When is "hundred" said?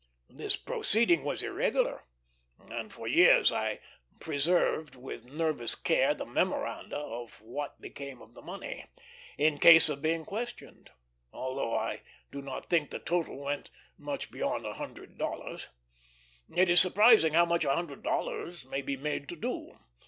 14.73-15.19, 17.75-18.01